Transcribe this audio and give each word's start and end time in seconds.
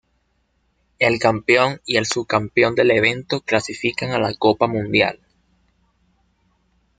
El 0.97 1.19
campeón 1.19 1.79
y 1.85 1.97
el 1.97 2.07
subcampeón 2.07 2.73
del 2.73 2.89
evento 2.89 3.41
clasifican 3.41 4.09
a 4.09 4.17
la 4.17 4.33
Copa 4.33 4.65
Mundial. 4.65 5.19